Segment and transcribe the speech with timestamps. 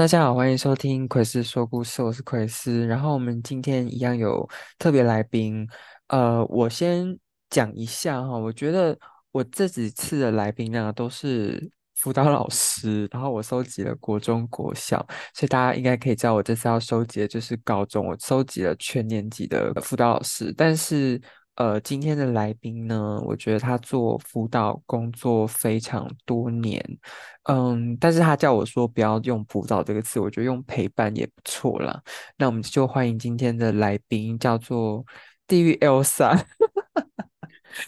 [0.00, 2.86] 大家好，欢迎收听奎斯说故事，我是奎斯。
[2.86, 5.68] 然后我们今天一样有特别来宾，
[6.06, 7.14] 呃，我先
[7.50, 8.98] 讲一下哈，我觉得
[9.30, 21.20] 我这几次的来宾呢都是辅导老师，然后我收集了国中、国小，所以大家应该可以知道我这次要收集的就是高中，我收集了全年级的辅导老师，但是。
[21.60, 26.82] 呃，今天的来宾呢，我觉得他做辅导工作非常多年，
[27.50, 32.02] 嗯，但是他叫我说不要用辅导这个词，我觉得用陪伴也不错啦。
[32.38, 35.04] 那我们就欢迎今天的来宾，叫做
[35.46, 36.42] 地狱 Elsa。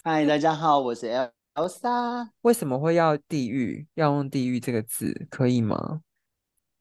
[0.04, 1.10] 嗨，大家好，我是
[1.54, 2.28] Elsa。
[2.42, 3.86] 为什么会要地狱？
[3.94, 6.02] 要用地狱这个字，可以吗？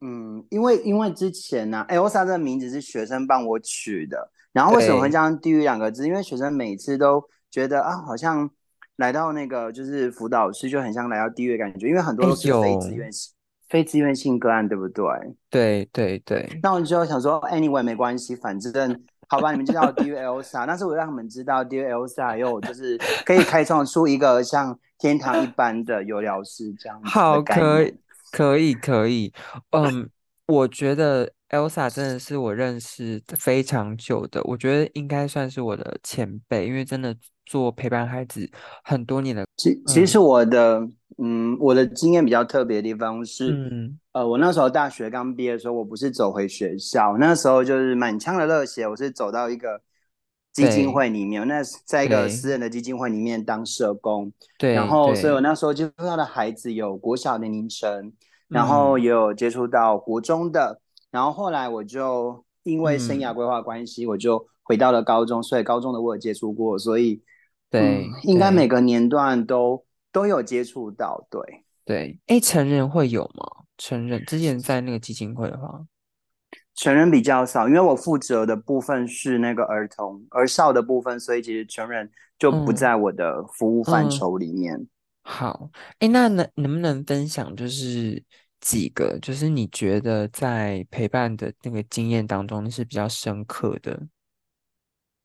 [0.02, 4.30] 嗯，因为因为之前呢、啊，Elsa 这个名字是学生帮我取的。
[4.54, 6.05] 然后为什么会这样“地狱”两个字？
[6.05, 8.49] 因为学生每次都觉得啊，好像
[8.98, 13.34] 来到那个就是辅导室就很像来到地狱的感觉，因为很多都是非自愿性、
[13.70, 15.05] 非自愿性个案，对不对？
[15.49, 16.60] 对对对。
[16.62, 20.65] 那我就想说，anyway 没关系，反正好吧，你们知道 d u l s a。
[20.68, 27.02] 但是我让他们知道，d u l s a 又就是可以开创出一个像天堂一般的有疗室这样。
[27.04, 27.96] 好，可以，
[28.32, 29.34] 可以，可以。
[29.71, 30.10] 嗯，
[30.48, 31.32] 我觉得。
[31.52, 37.13] Elsa 真的是我认识非常久的，我觉得应该算是我的前辈，因为真的
[37.46, 38.49] 做陪伴孩子
[38.85, 39.46] 很多年的。
[39.58, 40.80] 其其实我的，
[41.18, 49.82] 嗯，我的经验比较特别的地方是，嗯，呃，我那时候大学刚毕业的时候，我不是走回学校，那时候就是满腔的热血，我是走到一个
[50.54, 58.13] 基金会里面，那在一个私人的基金会里面当社工，对，然后所以我那时候接触到的孩子有国小的年龄层，
[58.48, 60.80] 然后也有接触到国中的。
[61.12, 67.22] 然后后来我就因为生涯规划关系，我就回到了高中，嗯、所以高中的我有接触过，所以
[67.69, 71.41] 对、嗯，应该每个年段都都有接触到，对
[71.84, 72.19] 对。
[72.28, 73.66] 哎，成人会有吗？
[73.78, 75.86] 成人之前在那个基金会的话，
[76.75, 82.09] 成人比较少，因为我负责的部分是那个儿童儿少的部分，所以其实成人
[82.40, 84.75] 就不在我的服务范畴里面。
[84.75, 84.90] 嗯嗯、
[85.24, 85.69] 好，
[86.00, 88.24] 哎，那能能不能分享就是？
[88.62, 94.08] 几个就是你觉得在陪伴的那个经验当中，你是比较深刻的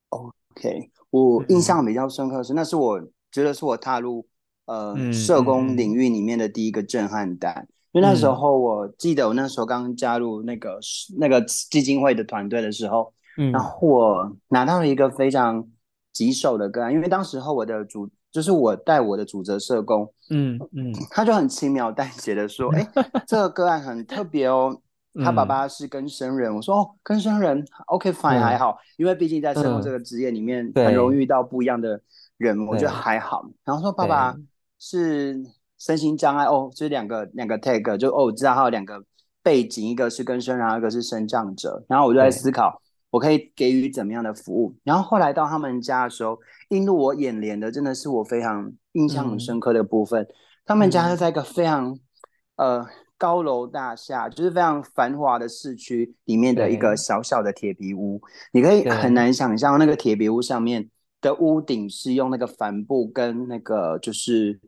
[0.08, 4.26] ？OK，我印象比较深刻的是，嗯、那是我觉得是我踏入
[4.64, 7.54] 呃、嗯、社工领域里面的第一个震撼弹。
[7.54, 10.80] 嗯、因为那时候我记得我那时候刚加入那个
[11.18, 15.68] 那个基金会的团队的时候，嗯，然后我拿到了一个非常
[16.12, 18.10] 棘手的个案，因为当时候我的主。
[18.32, 24.76] 就是我带我的主责社工，嗯嗯，他就很轻描淡写的说，哎、欸，这个个案很特别哦，
[25.24, 26.50] 他爸爸是更生人。
[26.52, 32.00] 嗯、我说哦，更生人，OK fine，、嗯、还好，因为毕竟在生活这个职业里面，很容易遇到不一样的
[32.38, 33.48] 人，我觉得还好。
[33.64, 34.36] 然后说爸爸
[34.78, 35.42] 是
[35.78, 39.04] 身心障碍哦，这两个两个 tag 就哦，我知道他有两个
[39.42, 41.84] 背景，一个是更生人，一个是生障者。
[41.88, 42.82] 然后我就在思考。
[43.08, 44.74] 我可以给予怎么样的服务？
[44.82, 46.38] 然后后来到他们家的时候，
[46.68, 50.22] 映入我眼帘的真的是我非常印象很深刻的部分。
[50.22, 50.28] 嗯、
[50.64, 51.98] 他们家是在一个非常
[52.56, 52.86] 呃
[53.18, 58.20] 高楼大厦，就是非常繁华的市区里面的一个小小的铁皮屋。
[58.52, 60.90] 你可以很难想象那个铁皮屋上面
[61.20, 64.60] 的屋顶是用那个帆布跟那个就是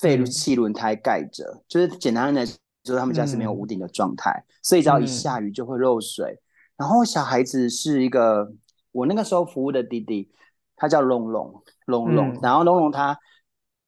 [0.00, 6.40] 废弃轮胎盖着，嗯、就是简单的就是他们家是没有屋顶的状态，嗯、所以只要一下雨就会漏水。
[6.76, 8.52] 然后小孩子是一个，
[8.90, 10.28] 我那个时候服务的弟弟，
[10.76, 13.18] 他叫龙龙龙龙，嗯、然后龙龙他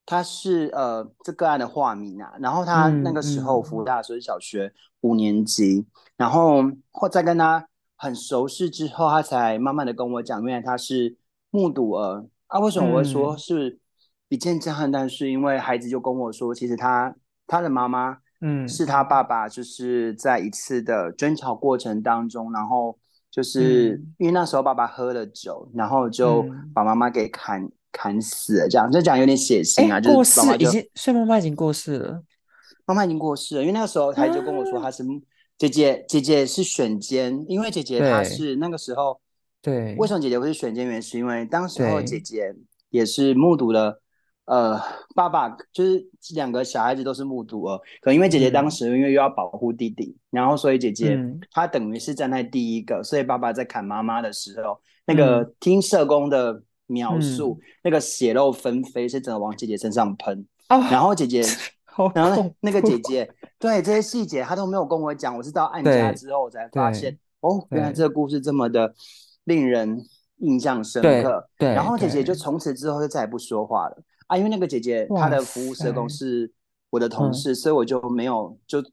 [0.05, 5.85] 他是呃这个案的化名啊，然后他那个时候服务大，所以小学五年级，嗯、
[6.17, 11.17] 然后或在跟他很熟识之后，他才慢慢的跟我讲，原来他是
[11.49, 12.59] 目睹儿啊。
[12.59, 13.79] 为什么我会说是
[14.29, 14.91] 一件震撼？
[14.91, 17.15] 但是因为孩子就跟我说，其实他
[17.45, 18.19] 他的妈妈。
[18.39, 22.95] 嗯，是他爸爸就是在一次的争吵过程当中，然后
[23.37, 26.43] 就是、嗯、因为那时候爸爸喝了酒，然后就
[26.73, 29.97] 把妈妈给砍、嗯、砍死了，这样就讲有点血腥啊。
[29.97, 32.23] 欸、就过世已经，所以妈妈已经过世了。
[32.87, 35.03] 妈妈已经过世了，因为那个时候他就跟我说他是
[35.55, 39.21] 姐姐，啊、姐姐是选监，因为姐姐她是那个时候
[39.61, 40.99] 对，为什么姐姐会是选监员？
[40.99, 42.55] 是因为当时候姐姐
[42.89, 44.01] 也是目睹了。
[44.47, 44.81] 呃，
[45.13, 61.43] 爸爸就是两个小孩子都是目睹了，可能因为姐姐当时因为又要保护弟弟，嗯、然后所以姐姐、嗯、她等于是站在第一个，所以爸爸在砍妈妈的时候，那个听社工的描述，嗯、那个血肉纷飞是整个往姐姐身上喷，哦、然后姐姐，
[62.15, 63.29] 然后那个姐姐，
[63.59, 68.93] 对这些细节她都没有跟我讲，我是到案家之后我才发现，哦，原来这个故事这么的
[69.43, 70.01] 令人
[70.37, 73.97] 印象深刻，对，对然后姐姐就从此之后就再也不说话了。
[74.27, 76.51] 啊，因为那个姐姐她的服务社工是
[76.89, 78.83] 我的同事，嗯、所以我就没有就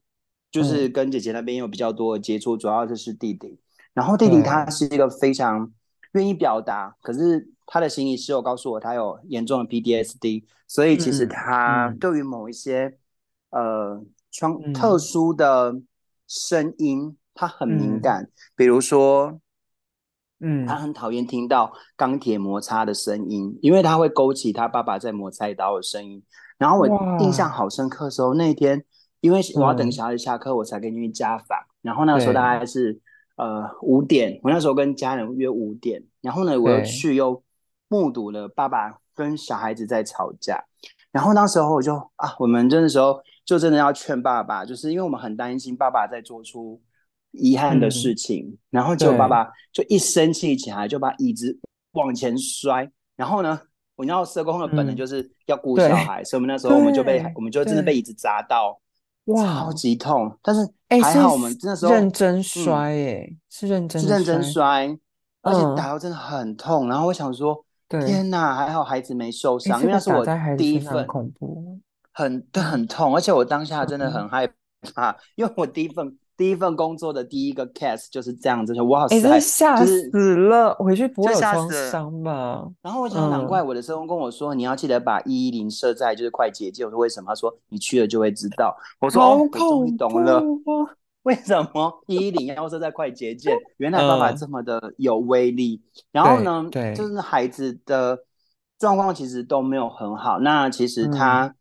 [0.49, 3.59] 就是跟姐姐那边有比较多的接触，主要就是弟弟。
[3.93, 5.71] 然后弟弟他是一个非常
[6.13, 12.97] 愿意表达，可是他的心理师有告诉我，他有严重的 PDSD，所以其实他对于某一些、
[13.51, 15.75] 嗯、呃双、嗯、特殊的
[16.27, 19.39] 声音，他很敏感，嗯、比如说。
[20.41, 26.21] 嗯，他很讨厌听到钢铁摩擦的声音，因为他会勾起他爸爸在磨菜刀的声音。
[26.57, 26.87] 然后我
[27.19, 28.83] 印象好深刻的时候，那一天
[29.21, 31.57] 因为我要等小孩下课，我才跟进去家访。
[31.81, 32.99] 然后那个时候大概是
[33.37, 36.03] 呃五点，我那时候跟家人约五点。
[36.21, 37.41] 然后呢，我又去又
[37.87, 40.65] 目睹了爸爸跟小孩子在吵架。
[41.11, 46.81] 然后那时候我就啊，我们真的时候就真的要劝爸爸，就是因为我们很担心爸爸在做出。
[47.37, 51.57] 遗憾的事情，嗯、然后结果爸爸就一生气起来，就把椅子
[51.91, 52.89] 往前摔。
[53.15, 53.59] 然后呢，
[53.95, 58.77] 我知道社工的本能就是要顾小孩，嗯、所以我们那时候我们就被我们就真的被椅子砸到，
[59.25, 60.37] 哇，超级痛。
[60.41, 60.61] 但是
[61.01, 64.97] 还好我们那时候认真摔，哎，是认真是认真摔，
[65.41, 66.89] 而且打到真的很痛。
[66.89, 70.25] 然后我想说，天哪，还好孩子没受伤，因为那是我
[70.57, 71.79] 第一份恐怖，
[72.11, 74.45] 很对，很痛，而且我当下真的很害
[74.93, 76.17] 怕，因为我第一份。
[76.37, 80.73] 第一份工作的第一个 case 就是这样子，哇塞，欸、吓死了！
[80.75, 82.67] 回去不会有创伤吧？
[82.81, 86.85] 然后我想，难怪我的社工跟我说，嗯、你要记得把一一零设在就是快捷键。
[86.85, 87.27] 我说为什么？
[87.29, 88.75] 他说你去了就会知道。
[88.99, 90.43] 我说哦，我终于懂了，
[91.23, 93.57] 为什么一一零要设在快捷键？
[93.77, 95.81] 原来爸爸这么的有威力。
[95.83, 98.19] 嗯、然后呢，对，对就是孩子的
[98.77, 100.39] 状况其实都没有很好。
[100.39, 101.55] 那其实他。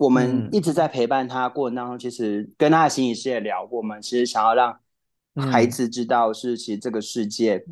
[0.00, 4.80] 嗯我们一直在陪伴他过程当中，其实跟他的心理师也聊过，我们其实想要让
[5.34, 7.62] 孩子知道，是其实这个世界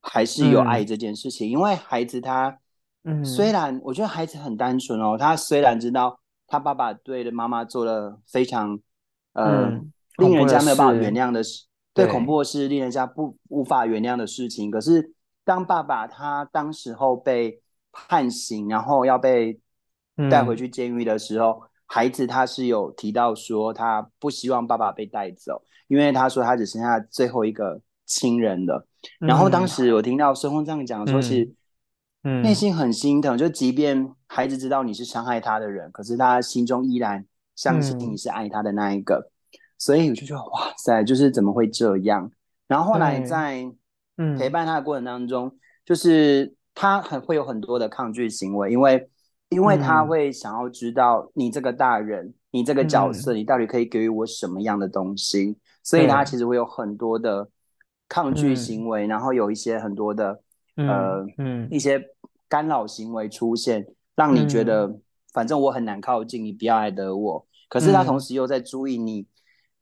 [0.00, 1.50] 还是有爱这件事情。
[1.50, 2.58] 因为孩子他，
[3.04, 8.80] 嗯虽然我觉得孩子很单纯哦，他虽然知道他爸爸对的妈妈做了非常
[9.34, 9.68] 呃
[10.16, 14.70] 令人家没有办法原谅的事，对，恐怖的事，令人家不无法原谅的事情。
[14.70, 15.12] 可是
[15.44, 17.60] 当爸爸他当时候被
[17.92, 19.60] 判刑，然后要被。
[20.30, 28.86] 带回去监狱的时候，嗯、孩子他是有提到说他不希望爸爸被带走，因为他说他只剩下最后一个亲人了。
[29.20, 31.52] 嗯、然后当时我听到孙峰这样讲，说是
[32.24, 37.24] 嗯，内心很心疼，就即便孩子知道你是伤害他的人，可是他心中依然
[37.54, 39.28] 相信你是爱他的那一个。
[39.52, 42.30] 嗯、所以我就觉得哇塞，就是怎么会这样？
[42.66, 43.64] 然后后来在
[44.38, 49.10] 陪伴他的过程当中，嗯、就是他很会有很多的抗拒行为，因为。
[49.50, 57.48] 因为他会想要知道你这个大人，嗯、你这个角色，你到底可以给予我什么样的东西，嗯、所以他其实会有很多的
[58.08, 60.42] 抗拒行为，嗯、然后有一些很多的、
[60.76, 62.02] 嗯、呃嗯一些
[62.48, 65.00] 干扰行为出现，让你觉得、嗯、
[65.32, 67.46] 反正我很难靠近你，不要来惹我。
[67.68, 69.26] 可是他同时又在注意你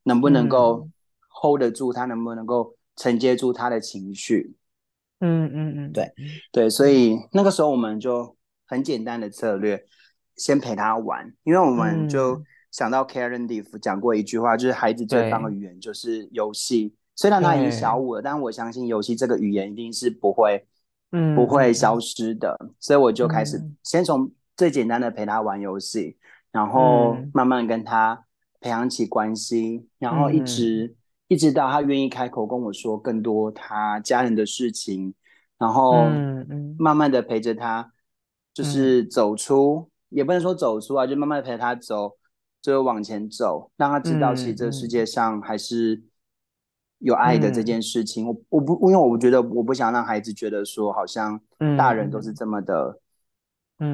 [0.03, 0.87] 能不能够
[1.43, 4.57] hold 得住，他能不能够承接住他的情绪。
[5.21, 6.13] 嗯嗯嗯，对
[6.53, 8.37] 对，所以那个时候我们就。
[8.75, 9.85] 很简单的策略，
[10.35, 12.43] 先陪他玩，因为我们就
[12.73, 16.93] 想到 Karen d i f 讲过一句话，就是孩子最棒的语言就是游戏。
[17.15, 20.67] 虽然他已经小五了，但我相信游戏这个语言一定是不会，
[21.13, 22.57] 嗯，不会消失的。
[22.65, 26.17] 嗯、所以我就开始先从最简单的陪他玩游戏，
[26.51, 28.25] 然后慢慢跟他
[28.61, 30.95] 培养起关系，然后一直、嗯、
[31.29, 35.15] 一直到他愿意开口跟我说更多他家人的事情，
[35.59, 36.09] 然后
[36.77, 37.93] 慢慢的陪着他。
[38.55, 42.13] 就是走出，嗯、也不能说走出啊，就慢慢的陪他走，
[42.63, 46.03] 就往前走，让他知道，其实这个世界上还是
[46.99, 48.25] 有爱的这件事情。
[48.25, 51.41] 嗯、我我不，因为我觉得我不想让孩子觉得说，好像
[51.77, 53.01] 大人都是这么的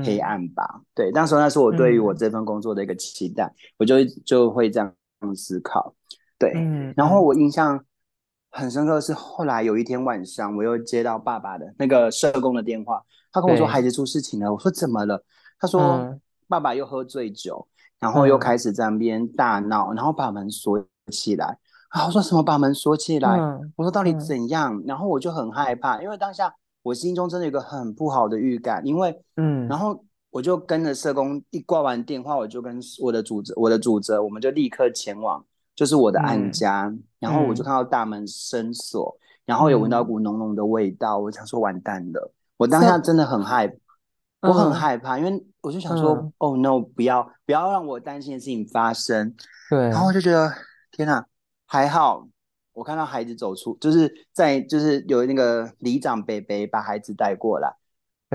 [0.05, 0.63] 黑暗吧。
[0.75, 4.95] 嗯、对，那时候那是我对于我这份工作的一个期待，嗯、我就就会这样
[5.35, 5.95] 思考。
[6.39, 7.83] 对，嗯、然后我印象
[8.51, 13.03] 很深刻的是，后来有一天晚上，我又接到爸爸的那个社工的电话。
[13.33, 15.23] 他跟我说孩子出事情了，我说怎么了？
[15.59, 21.57] 他说爸爸又喝醉酒，嗯、然后又开始在那边大闹，然后把门锁起来。
[21.91, 23.39] 啊，我说什么把门锁起来？
[23.39, 24.77] 嗯、我说到底怎样？
[24.77, 26.53] 嗯、然后我就很害怕，因为当下
[26.83, 35.45] 我心中真的有一个很不好的预感，因为嗯，然后我就跟着社工一挂完电话，我就跟我的主责，我的主责，我们就立刻前往，
[35.81, 42.35] 就是我的案家，嗯、然后我就看到大门深锁，嗯、然后有闻到一股浓浓的味道，我想说完蛋了。
[42.59, 49.35] 我当下真的很害，怕、我很害怕，因为我就想说，嗯、哦 no，不要不要让我担心的事情发生。
[49.71, 50.53] 对，然后我就觉得
[50.93, 51.25] 天哪，
[51.65, 52.29] 还好
[52.75, 57.75] 我看到孩子走出，就是在就是有那个里长伯伯把孩子带过来，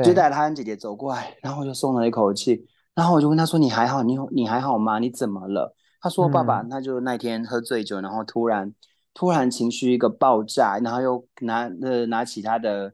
[0.03, 2.65] 就带他跟姐姐走过来，然后我就松了一口气。
[2.95, 4.01] 然后我就问他说：“你还好？
[4.01, 4.97] 你你还好吗？
[4.97, 5.75] 你怎么了？”
[6.05, 8.71] 他说爸爸，他就那天喝醉酒，然后突然
[9.11, 12.93] 突然情绪一个爆炸，然后又拿呃拿起他的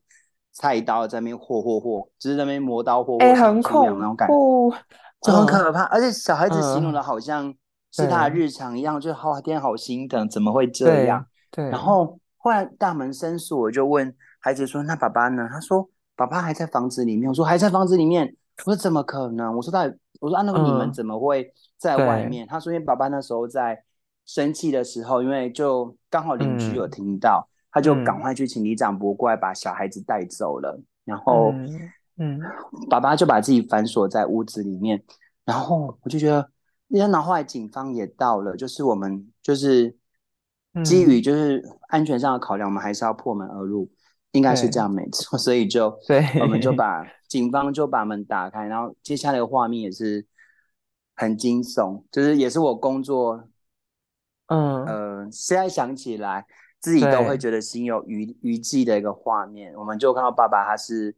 [0.53, 4.34] 菜刀在那边霍霍霍，就是在那边磨刀霍霍，哎，很恐怖，那种感觉，
[5.24, 5.84] 就很可怕。
[5.88, 7.53] 而且小孩子形容的好像
[7.91, 11.25] 是他的日常一样，就好天好心疼，怎么会这样？
[11.51, 11.70] 对。
[11.70, 18.34] 然后后来大门深锁，我就问孩子说：“那爸爸呢？”他说：“爸爸还在房子里面。”我说：“还在房子里面？”
[18.65, 19.84] 我说：“怎么可能？”我说：“他，
[20.22, 21.51] 我说啊，那个你们怎么会？”
[21.82, 23.84] 在外面，他说：“因为爸爸那时候在
[24.24, 30.78] 生气的时候，因为就刚好邻居有听到，嗯、他就赶快去请李长伯过来把小孩子带走了。
[30.78, 31.52] 嗯、然后，
[32.18, 32.40] 嗯，
[32.88, 35.04] 爸爸就把自己反锁在屋子里面。
[35.44, 36.48] 然后我就觉得，
[36.90, 39.98] 然后后来警方也到了，就是我们就是
[40.86, 43.90] 基于就是安全上的考量，我们还是要破门而入，
[44.34, 45.36] 应该是这样没错。
[45.36, 50.24] 所以就对，我们就把警方就把门打开，然后接下来的画面也是。”
[51.22, 53.48] 很惊悚，就是也是我工作，
[54.48, 56.44] 嗯呃，现在想起来
[56.80, 59.72] 自己都会觉得心有余余悸的一个画面。
[59.75, 61.16] 我们就看到爸爸，他是，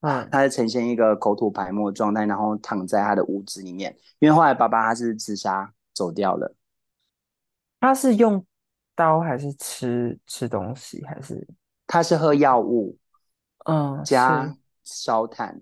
[0.00, 3.94] 啊，他是呈现一个口吐白沫状态，然后躺在他的屋子里面。
[4.18, 6.56] 因为后来爸爸他是自杀走掉了。
[7.80, 8.42] 他是用
[8.94, 11.46] 刀还是吃吃东西，还是
[11.86, 12.96] 他是喝药物？
[13.66, 15.60] 嗯，加烧炭，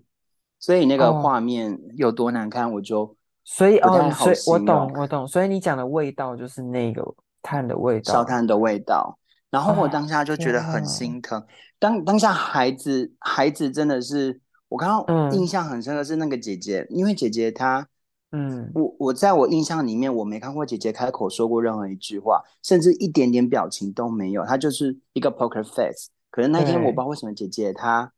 [0.57, 3.16] 所以那个画面有多难看，我就。
[3.49, 5.25] 所以哦，所以我懂，我懂。
[5.25, 7.01] 所以你讲的味道就是那个
[7.41, 9.17] 炭的味道，烧炭的味道。
[9.49, 11.39] 然后我当下就觉得很心疼。
[11.39, 11.47] 啊、
[11.79, 17.87] 当当下孩子，孩子真的是我刚刚印象很深的是那个姐姐，嗯、因为姐姐她，
[18.33, 26.09] 嗯，我我在我印象里面我没看过姐姐开口说过任何一句话，甚至一点点表情都没有，她就是一个 poker face。
[26.29, 28.11] 可是那天我不知道为什么姐姐她，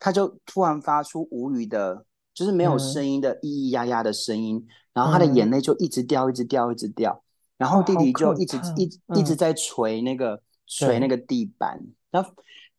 [0.00, 2.04] 她就突然发出无语的。
[2.34, 7.22] 就是没有声音的咿咿呀呀的声音，嗯、然后他的眼泪就一直掉，一直掉，一直掉。
[7.56, 12.28] 然后弟弟就一直一直一直在捶那个捶那个地板，然后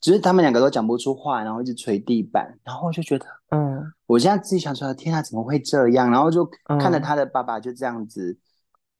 [0.01, 2.59] 只是他们两个都讲不出话，然后一直捶地板。
[2.61, 6.11] 然后我就觉得，嗯，我现在自己想说，天啊，怎么会这样？
[6.11, 8.37] 然后就看着他的爸爸就这样子，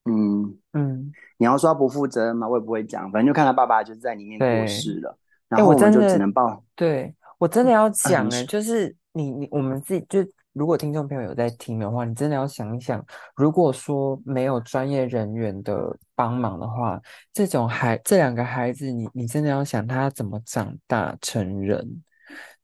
[0.05, 2.47] 嗯嗯，你要说他不负责任吗？
[2.47, 5.17] 我也不会讲，反正就看他爸爸就是在里面过世了。
[5.49, 6.63] 然后我们就只能抱。
[6.73, 10.25] 对，我真的要讲哎，就是你你我们自己就。
[10.55, 16.97] 如果听众朋友有在听的话，你真的要想一想，如果说没有专业人员的帮忙的话，
[17.33, 22.01] 这种孩这两个孩子，你你真的要想他怎么长大成人，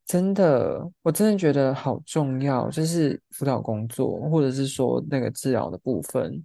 [0.05, 6.41] 真的，我真的觉得好重要，就是辅导工作，或者是说那个治疗的部分，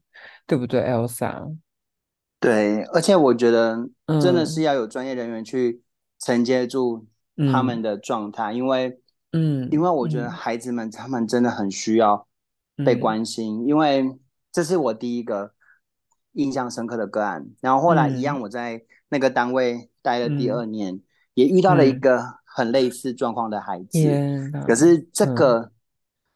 [0.48, 1.56] 对不对，Elsa？
[2.40, 3.88] 对，而且我觉得
[4.20, 5.80] 真的是要有专业人员去
[6.18, 7.06] 承接住
[7.52, 8.98] 他们的状态，嗯、因为。
[9.36, 12.26] 嗯，因为我觉得孩子们他们真的很需要
[12.84, 14.18] 被关心，嗯、因为
[14.50, 15.52] 这是我第一个
[16.32, 17.46] 印象深刻的个案。
[17.60, 21.02] 然后后来一样，我在那个单位待了第二年，嗯、
[21.34, 23.98] 也遇到了一个很类似状况的孩子。
[23.98, 25.70] 嗯、可是这个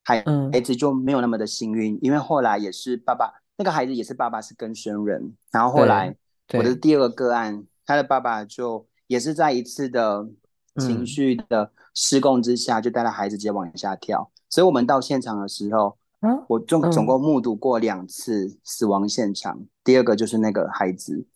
[0.04, 5.34] 孩孩子就没有那么的幸运，嗯、因为后来也是爸爸那个孩子也是爸爸是跟生人。
[5.50, 6.14] 然后后来
[6.54, 10.28] 我的第二个个案，他的爸爸就也是在一次的
[10.76, 11.72] 情绪的。
[11.92, 14.30] 失控之下，就带着孩子直接往下跳。
[14.48, 19.58] 所以，我们到现场的时候，嗯、我总总共目睹过两次死亡现场。
[19.58, 21.26] 嗯、第二个就是那个孩子。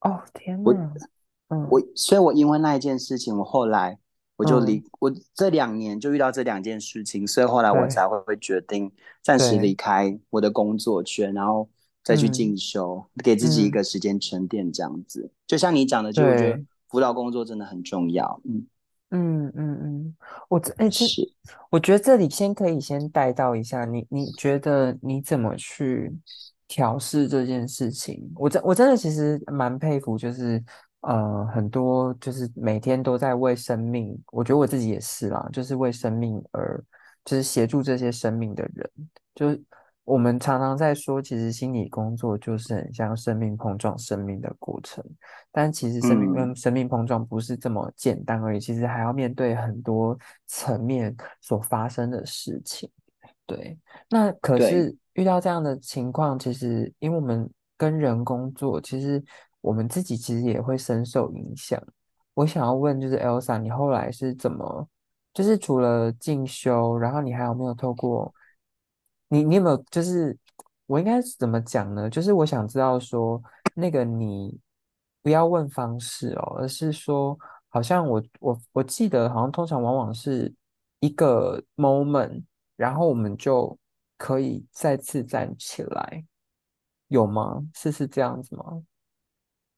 [0.00, 0.64] 哦天哪！
[0.64, 0.74] 我，
[1.54, 3.98] 嗯、我，所以我因为那一件事情，我后来
[4.36, 8.90] 我就离、嗯、我这两年就遇到这两件事情，所以后来我才会会决定
[9.22, 11.68] 暂时离开我的工作圈，然后
[12.02, 15.20] 再去进修，嗯、给自己一个时间沉淀，这样子。
[15.24, 18.40] 嗯、就像你讲的，就我觉得辅导工作真的很重要。
[18.44, 18.66] 嗯。
[19.10, 20.16] 嗯嗯嗯，
[20.48, 21.22] 我这哎，其实
[21.70, 26.12] 我觉得这里先可以先带到一下，你你觉得你怎么去
[26.66, 28.28] 调试这件事情？
[28.34, 30.60] 我真我真的其实蛮佩服，就是
[31.02, 36.84] 呃很多就是每天都在为生命，我觉得我自己也是啦，就是为生命而
[37.24, 38.90] 就是协助这些生命的人，
[39.36, 39.62] 就是。
[40.06, 45.04] 我们常常在说，其实心理工作就是很像生命碰撞生命的过程，
[45.50, 52.88] 但其实生命跟生命碰撞不是这么简单而已，嗯、其实还要面对很多层面所发生的事情。
[53.46, 53.76] 对，
[54.08, 59.20] 那可是遇到这样的情况，其实因为我们跟人工作，其实
[59.60, 61.82] 我们自己其实也会深受影响。
[62.34, 64.88] 我想要问，就是 Elsa，你后来是怎么，
[65.34, 68.32] 就是除了进修，然后你还有没有透过？
[69.28, 70.36] 你你有没有就是
[70.86, 72.08] 我应该怎么讲呢？
[72.08, 73.42] 就是我想知道说
[73.74, 74.58] 那个你
[75.22, 80.52] 不要问方式哦，而是说好像我我我记得好像通常往往是
[81.00, 82.42] 一个 moment，
[82.76, 83.76] 然后我们就
[84.16, 86.24] 可以再次站起来。
[87.08, 87.62] 有吗？
[87.72, 88.82] 是是这样子吗？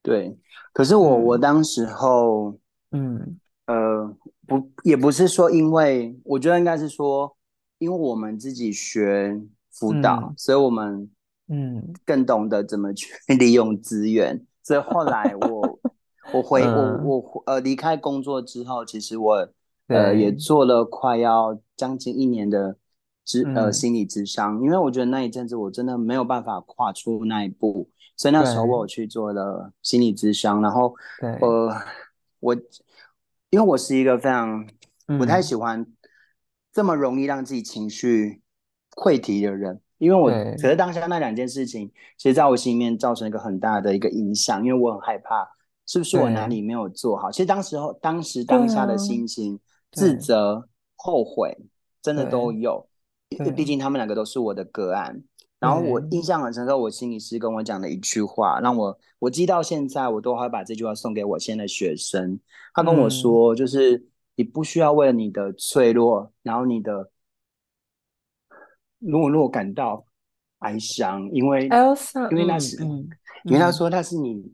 [0.03, 0.35] 对，
[0.73, 2.59] 可是我、嗯、我当时候，
[2.93, 7.37] 嗯呃，不，也不是说因为，我觉得应该是说，
[7.79, 11.11] 因为我们自己学辅导，嗯、所以我们
[11.49, 11.93] 嗯。
[12.05, 14.35] 更懂得怎么去 利用资源。
[14.35, 15.79] 嗯、所以后来我
[16.33, 19.49] 我回、嗯、我我呃离开工作之后，其实我
[19.89, 22.77] 呃也做了快要将近一年的
[23.25, 27.89] 智呃心理咨商，因为我觉得那一阵子我真的没有办法跨出那一步。
[28.17, 30.95] 所以那时候我有去做了心理咨商，然后
[31.41, 31.73] 呃，
[32.41, 32.55] 我
[33.51, 34.67] 因为我是一个非常
[35.19, 35.87] 不太喜欢
[36.73, 38.41] 这么容易让自己情绪
[38.97, 45.49] 溃堤的人，因为我觉得当下那两件事情，其实在我心里面造成一个很大的一个影响，因为我很害怕
[45.87, 47.31] 是不是我哪里没有做好。
[47.31, 49.59] 其实当时候当时当下的心情、
[49.93, 51.57] 自责、后悔，
[52.03, 52.87] 真的都有，
[53.31, 55.23] 因为毕竟他们两个都是我的个案。
[55.61, 62.39] 然后我印象很深刻，我心理师跟我讲的一句话，让我我记到现在，我都还把这句话送给我现在的学生。
[62.73, 64.07] 他跟我说，就是
[64.39, 67.11] 你不需要为了你的脆弱，然后你的
[69.03, 70.05] 懦弱感到
[70.61, 71.65] 哀伤，因为
[72.31, 72.81] 因为那是，
[73.43, 74.49] 因为他说他是你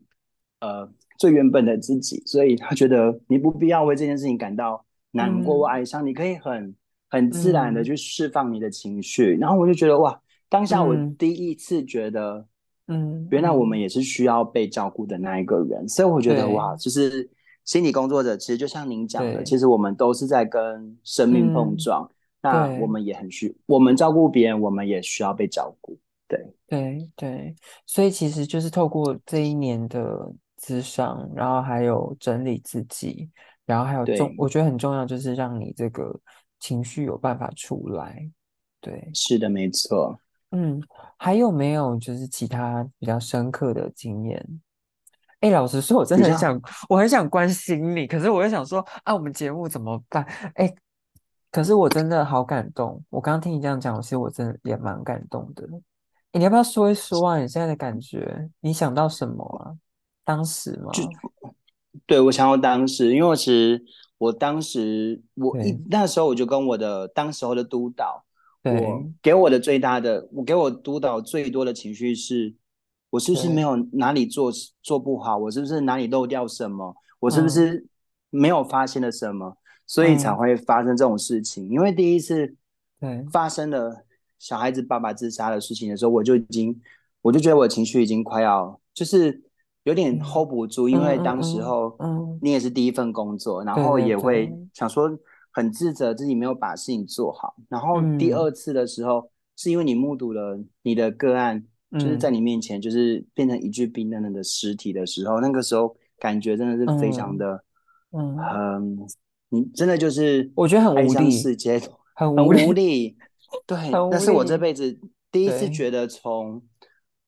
[0.61, 6.75] 呃最原本的自己，所以他觉得你不必要为这件事情感到难过或哀伤，你可以很
[7.07, 9.37] 很自然的去释放你的情绪。
[9.39, 10.19] 然后我就觉得哇。
[10.47, 12.47] 当下我第一次觉得，
[12.87, 17.27] 嗯，原来我们也是需要被照顾的那一个人，嗯、所以我觉得哇，就是
[17.65, 27.55] 心理工作者，其实就像您讲的，其实我们都是在跟生命碰撞，嗯、那我们也很需，我们照顾别人，我们也需要被照顾，对，对对，
[27.85, 30.31] 所以其实就是透过这一年的
[30.61, 33.29] 咨商，然后还有整理自己，
[33.65, 36.17] 然后还有重，我觉得很重要，就是让你这个
[36.59, 38.29] 情绪有办法出来，
[38.79, 40.19] 对，是的，没错。
[40.51, 40.79] 嗯，
[41.17, 44.61] 还有没有就是其他比较深刻的经验？
[45.41, 50.23] 哎，老实说，我真的很想，我很想关心你，可是我又想说，啊，我们节目怎么办？
[50.55, 50.73] 哎，
[51.51, 53.03] 可是我真的好感动。
[53.09, 55.67] 我刚刚听你这样讲，其实我真的也蛮感动的。
[56.31, 57.39] 你要不要说一说啊？
[57.39, 58.49] 你现在的感觉？
[58.61, 59.73] 你想到什么啊？
[60.23, 60.91] 当时吗？
[62.05, 63.83] 对，我想到当时，因为其实
[64.17, 68.23] 我当时我一那时候我就跟我的当时候的督导。
[68.67, 72.51] 我给我的最大的，我给我督导最多的情绪是，
[73.15, 74.51] 我是不是没有哪里做
[74.83, 75.37] 做不好？
[75.37, 76.93] 我是不是哪里漏掉什么？
[77.19, 77.87] 我是不是
[78.29, 79.47] 没有发现了什么？
[79.47, 81.69] 嗯、所以才会发生这种事情。
[81.69, 82.55] 因为第一次
[82.99, 84.05] 对发生了
[84.37, 86.79] 小孩子爸爸自杀的事情的时候，我就已经，
[87.21, 89.41] 我就觉得我的情绪已经快要就是
[89.83, 95.17] 有点 hold 不住，因为当时候嗯你也是第一份工作，然后也会想说。
[95.57, 101.63] 很自责自己没有把事情做好，然后第二次的时候，嗯、是因为你目睹了你的个案，
[101.99, 107.63] 就是在你面前就是变成一具冰冷冷的尸体的时候，嗯、那个时候感觉真的是非常的，
[108.11, 108.97] 嗯，嗯
[109.49, 111.81] 你真的就是我觉得很无力，世界
[112.15, 113.17] 很无力，无力。
[113.65, 114.99] 对，那是我这辈子
[115.31, 116.61] 第一次觉得从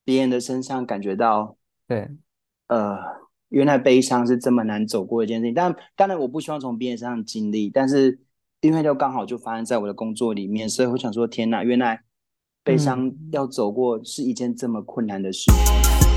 [0.03, 2.09] 别人的身上感觉到，对，
[2.67, 3.27] 呃。
[3.49, 8.19] 原来悲伤是这么难走过的一件事情，但当然我不希望从别人身上经历，但是
[8.59, 12.03] 因为就刚好就发生在我的工作里面，所以我想说，天哪，原来
[12.67, 15.53] 悲伤要走过是一件这么困难的事情。
[15.53, 16.16] 嗯